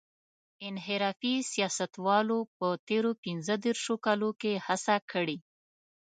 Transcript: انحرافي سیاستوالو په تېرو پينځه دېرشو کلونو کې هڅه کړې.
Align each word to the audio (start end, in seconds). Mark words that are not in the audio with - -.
انحرافي 0.67 1.33
سیاستوالو 1.51 2.39
په 2.57 2.67
تېرو 2.87 3.11
پينځه 3.23 3.55
دېرشو 3.65 3.95
کلونو 4.05 4.37
کې 4.41 4.51
هڅه 4.65 4.95
کړې. 5.11 5.37